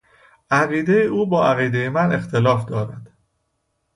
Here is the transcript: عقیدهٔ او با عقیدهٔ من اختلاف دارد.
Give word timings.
عقیدهٔ 0.51 1.03
او 1.05 1.25
با 1.25 1.47
عقیدهٔ 1.47 1.89
من 1.89 2.11
اختلاف 2.13 2.65
دارد. 2.65 3.11